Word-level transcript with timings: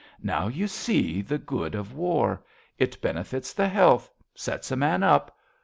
Now 0.23 0.47
you 0.47 0.67
see 0.67 1.21
The 1.21 1.37
good 1.37 1.75
of 1.75 1.93
war. 1.93 2.43
It 2.79 2.99
benefits 3.01 3.53
the 3.53 3.67
health. 3.67 4.09
Sets 4.33 4.71
a 4.71 4.75
man 4.75 5.03
up. 5.03 5.37